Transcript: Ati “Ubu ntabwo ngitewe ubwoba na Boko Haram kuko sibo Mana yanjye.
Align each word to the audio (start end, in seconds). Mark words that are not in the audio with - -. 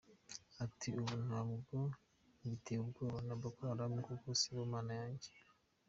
Ati 0.63 0.87
“Ubu 0.99 1.13
ntabwo 1.25 1.75
ngitewe 2.45 2.81
ubwoba 2.85 3.19
na 3.27 3.35
Boko 3.39 3.59
Haram 3.69 3.93
kuko 4.07 4.25
sibo 4.39 4.63
Mana 4.73 4.93
yanjye. 5.01 5.29